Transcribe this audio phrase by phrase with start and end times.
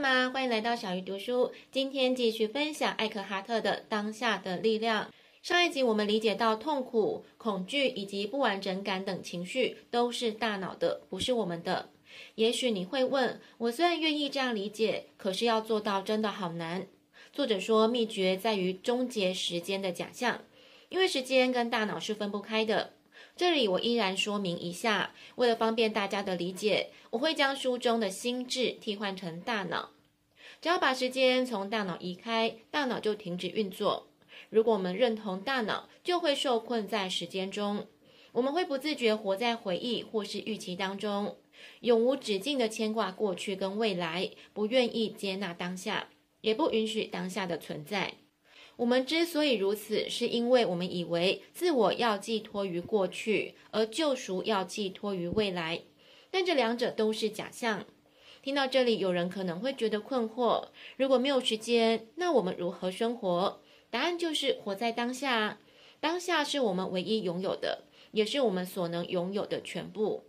[0.00, 1.50] 欢迎来到小鱼读书。
[1.72, 5.06] 今天继续分享艾克哈特的《当下的力量》。
[5.42, 11.90] 上一集我们理解到，痛苦、恐惧以及不完整感等情绪都是大脑的，不是我们的。
[12.36, 16.86] 也许你会问，我虽然愿意这样理解，可是要做到真的好难。
[17.32, 20.44] 作者说，秘诀在于终结时间的假象，
[20.90, 22.92] 因为时间跟大脑是分不开的。
[23.38, 29.90] 这里我依然说明一下，为了方便大家的理解，我会将书中的心智替换成大脑。
[30.60, 34.08] 只要把时间从大脑移开，大脑就停止运作。
[34.50, 37.86] 如果我们认同大脑，就会受困在时间中，
[38.32, 41.36] 我们会不自觉活在回忆或是预期当中，
[41.82, 46.08] 永无止境的牵挂过去跟未来，不愿意接纳当下，
[46.40, 48.14] 也不允许当下的存在。
[48.78, 55.82] 我们之所以如此，是因为我们以为自我要寄托于过去，而救赎要寄托于未来。
[56.30, 57.84] 但这两者都是假象。
[58.40, 63.60] 听到这里，有人可能会觉得困惑：如果没有时间，那我们如何生活？
[63.90, 65.58] 答案就是活在当下。
[65.98, 67.82] 当下是我们唯一拥有的，
[68.12, 70.22] 也是我们所能拥有的全部。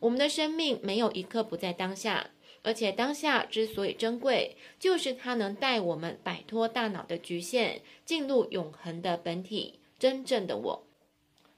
[0.00, 2.30] 我们的生命没有一刻不在当下。
[2.62, 10.86] 而且当下之所以珍贵，就是它能带我们摆脱大脑的局限，进入永恒的本体，真正的我。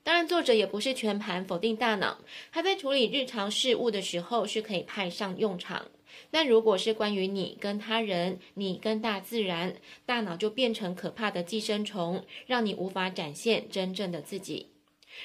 [0.02, 2.18] 当然，作者也不是全盘否定大脑，
[2.52, 5.86] 它在处理日常事务的时候是可以派上用场。
[6.30, 14.73] 但如果是关于你跟他人、你跟大自然，大脑就变成可怕的寄生虫，让你无法展现真正的自己。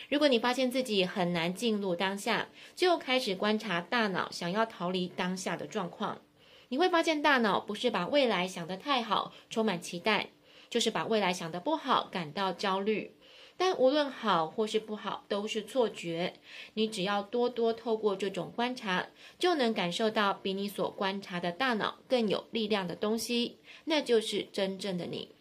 [0.10, 6.22] 如果你发现自己很难进入当下，就开始观察大脑想要逃离当下的状况。
[6.70, 10.30] 你会发现，大脑不是把未来想得太好，充满期待，
[10.70, 13.16] 就是把未来想得不好，感到焦虑。
[13.58, 16.36] 但无论好或是不好，都是错觉。
[16.76, 25.36] 你只要多多透过这种观察，就能感受到比你所观察的大脑更有力量的东西，那就是真正的你。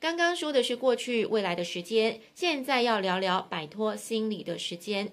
[0.00, 5.12] 刚刚说的是过去未来的时间，现在要聊聊摆脱心理的时间。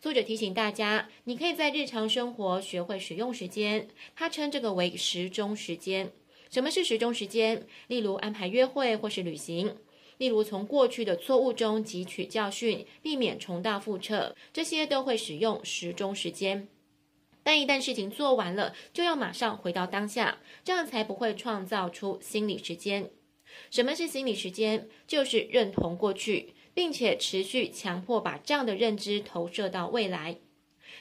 [0.00, 6.12] 作者提醒大家，你可以在日常生活学会使用时间，他称这个为时钟时间。
[6.50, 7.66] 什么是时钟时间？
[7.88, 9.76] 例如安排约会或是旅行，
[10.18, 16.68] 例如从过去的错误中汲取教训，避免重蹈覆辙，这些都会使用时钟时间。
[17.42, 23.10] 但一旦事情做完了，就要马上回到当下，这样才不会创造出心理时间。
[23.70, 24.88] 什么是心理时间？
[25.06, 30.38] 就是认同过去，并且持续强迫把这样的认知投射到未来。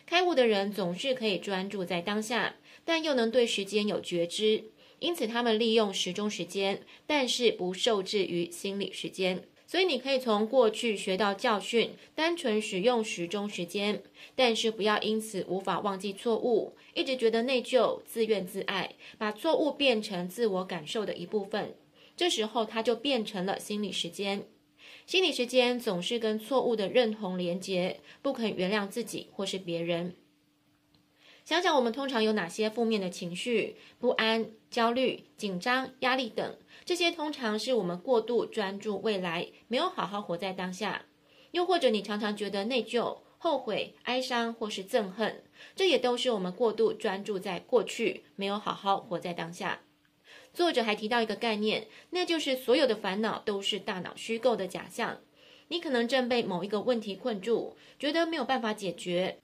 [0.06, 4.66] 开悟的人总是可以专注在当下，但又能对时间有觉知，
[5.00, 9.44] 因此他们利用时钟时间，但是不受制于心理时间。
[9.70, 14.02] 所以你可以从过去学到教训，单纯使用时钟时间，
[14.34, 21.76] 但是不要因此无法忘记错误，一直觉得内疚、自怨自艾，把错误变成自我感受的一部分。
[22.18, 24.44] 这时候，它就变成了心理时间。
[25.06, 30.16] 心理时间总是跟错误的认同连结，不肯原谅自己或是别人。
[31.46, 36.58] 想想我们通常有哪些负面的情绪：不安、焦虑、紧张、压力等。
[36.84, 41.06] 这些通常是我们过度专注未来，没有好好活在当下。
[41.52, 45.44] 又或者你常常觉得内疚、后悔、哀伤或是憎恨，
[45.76, 49.84] 这也都是我们过度专注在过去，没有好好活在当下。
[50.58, 55.20] 作者还提到一个概念，那就是所有的烦恼都是大脑虚构的假象。
[55.68, 59.38] 你可能正被某一个问题困住，觉得没有办法解决，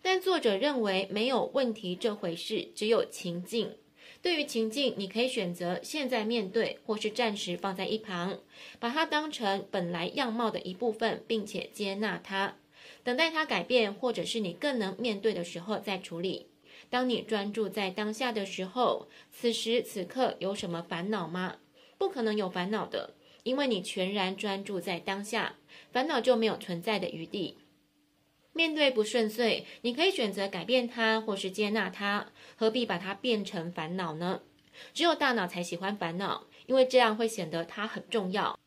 [0.00, 3.74] 但作者认为没有问题这回事，只有情境。
[4.22, 8.38] 对于情境，你可以选择现在面对，或是暂时放在一旁，
[8.80, 12.56] 把它当成本来样貌的一部分，并且接纳它，
[13.04, 16.46] 等待它改变，或者是你更能面对的时候再处理。
[16.90, 21.56] 当你专注在当下的时候，此时此刻有什么烦恼吗？
[21.98, 25.56] 不可能有烦恼的，因为你全然专注在当下，
[25.92, 27.58] 烦恼就没有存在的余地。
[28.52, 34.40] 面对不顺遂，你可以选择改变它，或是接纳它，何必把它变成烦恼呢？
[34.94, 38.58] 只有大脑才喜欢烦恼，因为这样会显得它很重要。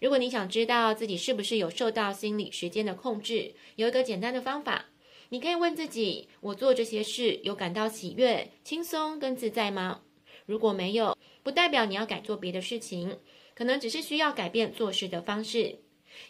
[0.00, 4.86] 如果你想知道自己是不是有受到心理时间的控制，有一个简单的方法。
[5.28, 10.02] 你可以问自己：我做这些事有感到喜悦、轻松跟自在吗？
[10.44, 13.18] 如果没有，不代表你要改做别的事情，
[13.54, 15.80] 可能只是需要改变做事的方式。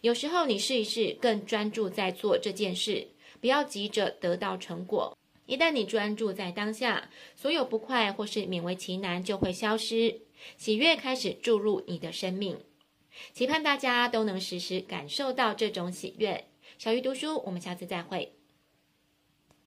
[0.00, 3.08] 有时候你试一试，更专注在做这件事，
[3.40, 5.16] 不要急着得到成果。
[5.44, 10.22] 一旦你专注在当下，所有不快或是勉为其难就会消失，
[10.56, 12.58] 喜悦开始注入你的生命。
[13.32, 16.46] 期盼大家都能时时感受到这种喜悦。
[16.78, 18.32] 小鱼读书，我们下次再会。